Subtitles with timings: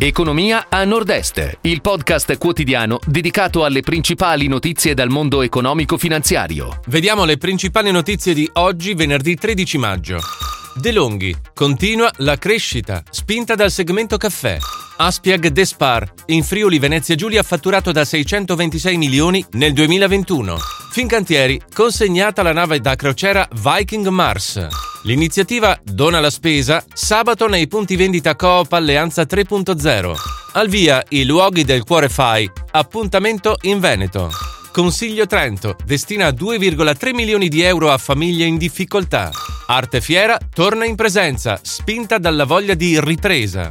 [0.00, 6.82] Economia a Nord-Est, il podcast quotidiano dedicato alle principali notizie dal mondo economico-finanziario.
[6.86, 10.20] Vediamo le principali notizie di oggi, venerdì 13 maggio.
[10.76, 11.36] De Longhi.
[11.52, 14.58] Continua la crescita, spinta dal segmento caffè.
[15.00, 16.12] Aspiag Despar.
[16.26, 20.56] In Friuli Venezia Giulia fatturato da 626 milioni nel 2021.
[20.90, 21.62] Fincantieri.
[21.72, 24.66] Consegnata la nave da crociera Viking Mars.
[25.04, 30.14] L'iniziativa Dona la spesa sabato nei punti vendita Coop Alleanza 3.0.
[30.54, 32.50] Al via i luoghi del cuore FAI.
[32.72, 34.30] Appuntamento in Veneto.
[34.72, 39.30] Consiglio Trento destina 2,3 milioni di euro a famiglie in difficoltà.
[39.68, 43.68] Arte Fiera torna in presenza, spinta dalla voglia di ripresa.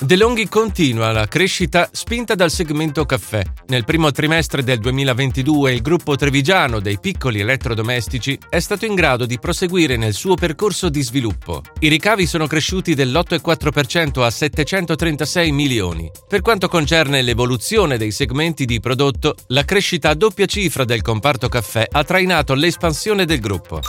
[0.00, 3.42] De Longhi continua la crescita spinta dal segmento caffè.
[3.68, 9.24] Nel primo trimestre del 2022 il gruppo trevigiano dei piccoli elettrodomestici è stato in grado
[9.24, 11.62] di proseguire nel suo percorso di sviluppo.
[11.78, 16.10] I ricavi sono cresciuti dell'8,4% a 736 milioni.
[16.28, 21.48] Per quanto concerne l'evoluzione dei segmenti di prodotto, la crescita a doppia cifra del comparto
[21.48, 23.80] caffè ha trainato l'espansione del gruppo.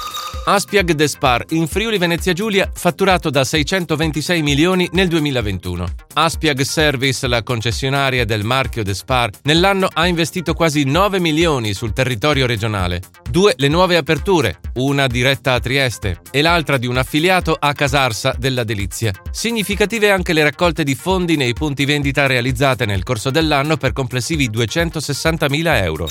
[0.48, 5.88] Aspiag Despar in Friuli Venezia Giulia fatturato da 626 milioni nel 2021.
[6.14, 12.46] Aspiag Service, la concessionaria del marchio Despar, nell'anno ha investito quasi 9 milioni sul territorio
[12.46, 13.02] regionale.
[13.28, 18.36] Due le nuove aperture, una diretta a Trieste e l'altra di un affiliato a Casarsa
[18.38, 19.14] della Delizia.
[19.32, 24.52] Significative anche le raccolte di fondi nei punti vendita realizzate nel corso dell'anno per complessivi
[24.52, 26.08] 260.000 euro.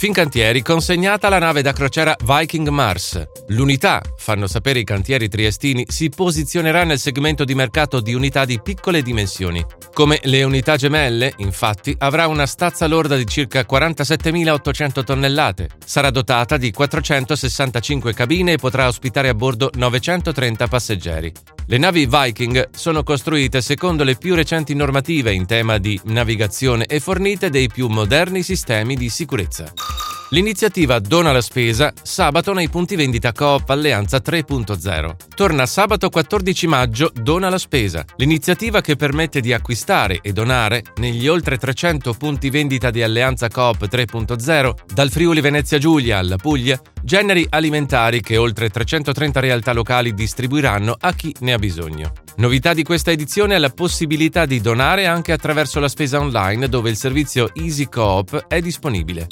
[0.00, 3.22] Fincantieri consegnata la nave da crociera Viking Mars.
[3.48, 8.62] L'unità, fanno sapere i cantieri triestini, si posizionerà nel segmento di mercato di unità di
[8.62, 9.62] piccole dimensioni.
[9.92, 15.68] Come le unità gemelle, infatti, avrà una stazza lorda di circa 47.800 tonnellate.
[15.84, 21.32] Sarà dotata di 465 cabine e potrà ospitare a bordo 930 passeggeri.
[21.70, 26.98] Le navi Viking sono costruite secondo le più recenti normative in tema di navigazione e
[26.98, 29.72] fornite dei più moderni sistemi di sicurezza.
[30.32, 35.16] L'iniziativa Dona la spesa sabato nei punti vendita Coop Alleanza 3.0.
[35.34, 41.26] Torna sabato 14 maggio Dona la spesa, l'iniziativa che permette di acquistare e donare negli
[41.26, 47.44] oltre 300 punti vendita di Alleanza Coop 3.0, dal Friuli Venezia Giulia alla Puglia, generi
[47.50, 52.12] alimentari che oltre 330 realtà locali distribuiranno a chi ne ha bisogno.
[52.36, 56.88] Novità di questa edizione è la possibilità di donare anche attraverso la spesa online dove
[56.88, 59.26] il servizio Easy Coop è disponibile.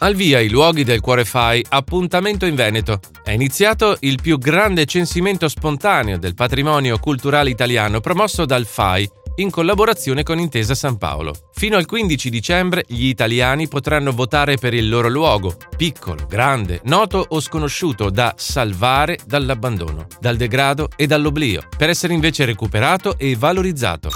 [0.00, 3.00] Al via i luoghi del Cuore Fai, appuntamento in Veneto.
[3.22, 9.50] È iniziato il più grande censimento spontaneo del patrimonio culturale italiano promosso dal FAI in
[9.50, 11.34] collaborazione con Intesa San Paolo.
[11.52, 17.24] Fino al 15 dicembre gli italiani potranno votare per il loro luogo, piccolo, grande, noto
[17.26, 24.10] o sconosciuto, da salvare dall'abbandono, dal degrado e dall'oblio, per essere invece recuperato e valorizzato.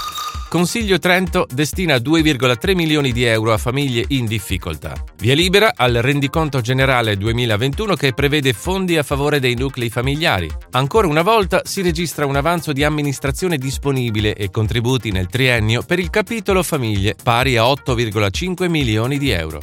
[0.49, 4.95] Consiglio Trento destina 2,3 milioni di euro a famiglie in difficoltà.
[5.17, 10.49] Via libera al rendiconto generale 2021 che prevede fondi a favore dei nuclei familiari.
[10.71, 15.99] Ancora una volta si registra un avanzo di amministrazione disponibile e contributi nel triennio per
[15.99, 19.61] il capitolo famiglie pari a 8,5 milioni di euro.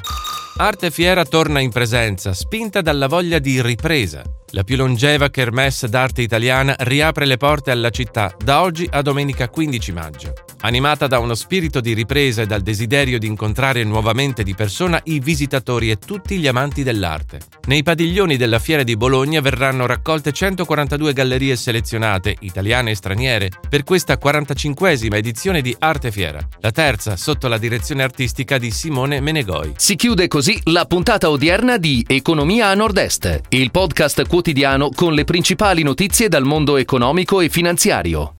[0.59, 4.23] Arte Fiera torna in presenza, spinta dalla voglia di ripresa.
[4.51, 9.49] La più longeva kermesse d'arte italiana riapre le porte alla città da oggi a domenica
[9.49, 10.33] 15 maggio.
[10.61, 15.21] Animata da uno spirito di ripresa e dal desiderio di incontrare nuovamente di persona i
[15.21, 17.41] visitatori e tutti gli amanti dell'arte.
[17.67, 23.85] Nei padiglioni della Fiera di Bologna verranno raccolte 142 gallerie selezionate, italiane e straniere, per
[23.85, 29.75] questa 45esima edizione di Arte Fiera, la terza sotto la direzione artistica di Simone Menegoi.
[29.77, 35.25] Si chiude così la puntata odierna di Economia a Nord-Est, il podcast quotidiano con le
[35.25, 38.35] principali notizie dal mondo economico e finanziario.